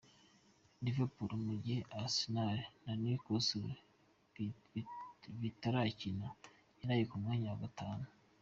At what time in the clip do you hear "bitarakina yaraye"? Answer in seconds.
5.41-7.03